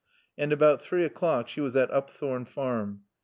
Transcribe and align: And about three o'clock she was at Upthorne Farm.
And 0.35 0.51
about 0.51 0.81
three 0.81 1.05
o'clock 1.05 1.47
she 1.47 1.61
was 1.61 1.75
at 1.75 1.91
Upthorne 1.91 2.45
Farm. 2.47 3.03